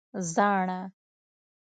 🦩زاڼه 0.19 0.79